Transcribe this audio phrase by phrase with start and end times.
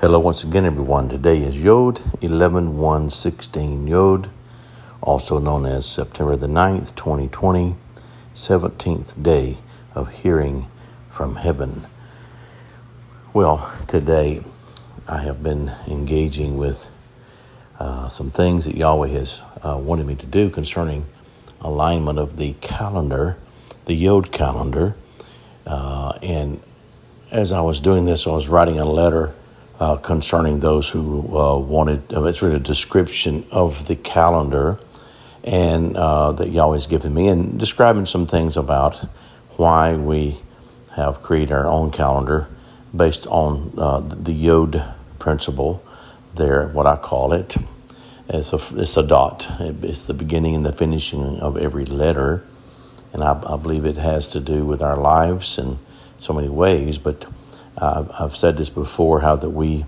[0.00, 1.10] Hello once again, everyone.
[1.10, 4.30] Today is Yod 11 1 16 Yod,
[5.02, 7.76] also known as September the 9th, 2020,
[8.32, 9.58] 17th day
[9.94, 10.68] of hearing
[11.10, 11.86] from heaven.
[13.34, 14.42] Well, today
[15.06, 16.88] I have been engaging with
[17.78, 21.04] uh, some things that Yahweh has uh, wanted me to do concerning
[21.60, 23.36] alignment of the calendar,
[23.84, 24.96] the Yod calendar.
[25.66, 26.62] Uh, and
[27.30, 29.34] as I was doing this, I was writing a letter
[29.80, 34.78] uh, concerning those who uh, wanted, uh, it's really a description of the calendar
[35.42, 38.96] and uh, that Yahweh's given me, and describing some things about
[39.56, 40.38] why we
[40.96, 42.46] have created our own calendar
[42.94, 45.82] based on uh, the Yod principle.
[46.34, 47.56] There, what I call it,
[48.28, 49.46] it's a, it's a dot.
[49.58, 52.44] It's the beginning and the finishing of every letter,
[53.12, 55.78] and I, I believe it has to do with our lives in
[56.18, 57.24] so many ways, but
[57.80, 59.86] uh, I've said this before how that we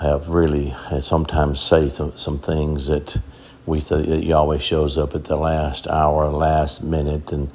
[0.00, 3.18] have really sometimes say some, some things that
[3.66, 7.50] we th- that Yahweh shows up at the last hour, last minute, and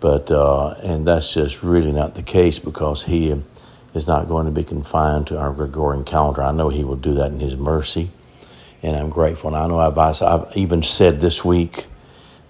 [0.00, 3.34] but uh, and that's just really not the case because He
[3.94, 6.42] is not going to be confined to our Gregorian calendar.
[6.42, 8.10] I know He will do that in His mercy,
[8.82, 9.48] and I'm grateful.
[9.48, 11.86] And I know I've, I've even said this week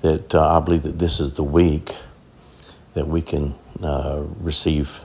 [0.03, 1.95] that uh, I believe that this is the week
[2.95, 5.01] that we can uh, receive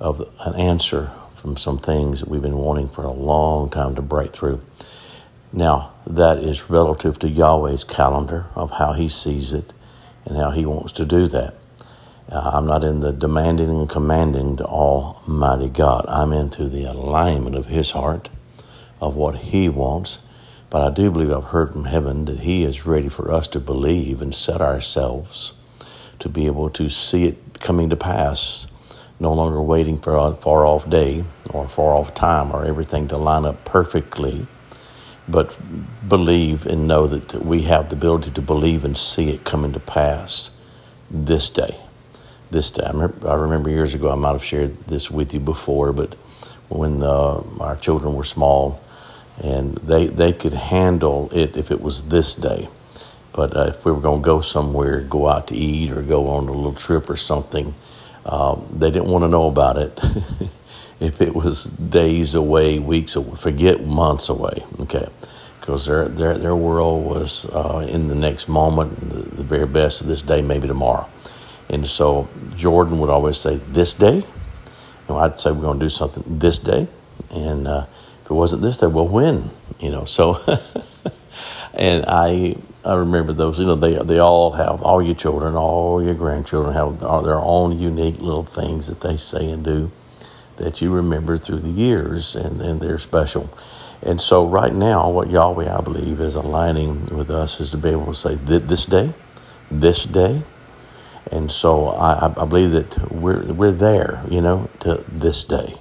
[0.00, 4.02] of an answer from some things that we've been wanting for a long time to
[4.02, 4.60] break through.
[5.52, 9.72] Now, that is relative to Yahweh's calendar of how He sees it
[10.24, 11.54] and how He wants to do that.
[12.30, 16.04] Uh, I'm not in the demanding and commanding to Almighty God.
[16.08, 18.28] I'm into the alignment of His heart,
[19.00, 20.18] of what He wants.
[20.70, 23.60] But I do believe I've heard from heaven that He is ready for us to
[23.60, 25.52] believe and set ourselves
[26.20, 28.66] to be able to see it coming to pass
[29.20, 33.18] no longer waiting for a far off day or far off time or everything to
[33.18, 34.46] line up perfectly,
[35.28, 35.56] but
[36.08, 39.80] believe and know that we have the ability to believe and see it coming to
[39.80, 40.50] pass
[41.10, 41.76] this day.
[42.50, 42.82] This day.
[42.84, 46.14] I remember, years ago, I might have shared this with you before, but
[46.68, 48.80] when uh, our children were small,
[49.42, 52.68] and they, they could handle it if it was this day.
[53.32, 56.28] But uh, if we were going to go somewhere, go out to eat, or go
[56.28, 57.74] on a little trip or something,
[58.24, 59.98] um, they didn't want to know about it
[61.00, 64.64] if it was days away, weeks away, forget months away.
[64.80, 65.08] Okay,
[65.60, 70.00] because their their their world was uh, in the next moment, the, the, very best
[70.00, 71.08] of this day, maybe tomorrow.
[71.68, 74.24] And so Jordan would always say, "This day,"
[75.08, 76.88] and I'd say, "We're going to do something this day,"
[77.32, 77.86] and uh,
[78.24, 79.50] if it wasn't this day, well, when?
[79.80, 80.40] You know, so.
[81.74, 83.58] and I I remember those.
[83.58, 87.78] You know, they they all have all your children, all your grandchildren have their own
[87.78, 89.90] unique little things that they say and do
[90.56, 93.50] that you remember through the years, and, and they're special.
[94.02, 97.90] And so, right now, what Yahweh I believe is aligning with us is to be
[97.90, 99.12] able to say this day,
[99.70, 100.42] this day,
[101.30, 105.74] and so I, I believe that we're we're there, you know, to this day.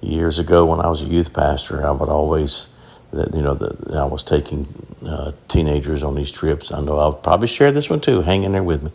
[0.00, 2.68] Years ago, when I was a youth pastor, I would always
[3.12, 4.68] that you know that I was taking
[5.06, 6.72] uh, teenagers on these trips.
[6.72, 8.22] I know I'll probably share this one too.
[8.22, 8.92] Hang in there with me.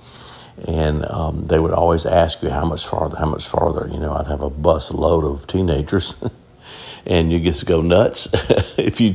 [0.68, 3.88] And um, they would always ask you how much farther, how much farther.
[3.92, 6.16] You know, I'd have a bus load of teenagers,
[7.06, 8.28] and you just go nuts
[8.78, 9.14] if you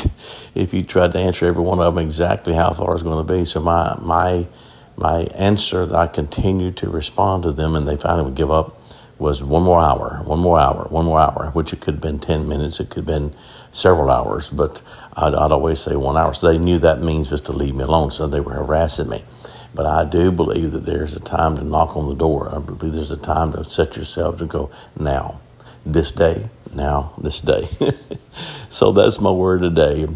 [0.55, 3.33] if you tried to answer every one of them exactly how far it's going to
[3.33, 3.45] be.
[3.45, 4.47] So my my
[4.97, 8.82] my answer that I continued to respond to them, and they finally would give up
[9.23, 12.19] was one more hour, one more hour, one more hour, which it could have been
[12.19, 13.35] 10 minutes, it could have been
[13.71, 14.83] several hours, but
[15.15, 16.35] I'd, I'd, always say one hour.
[16.35, 19.25] So they knew that means just to leave me alone, so they were harassing me.
[19.75, 22.55] But I do believe that there's a time to knock on the door.
[22.55, 25.41] I believe there's a time to set yourself to go now,
[25.87, 27.69] this day, now, this day.
[28.69, 30.09] so that's my word today.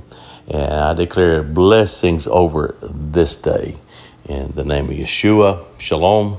[0.49, 3.78] And I declare blessings over this day.
[4.27, 6.39] In the name of Yeshua, shalom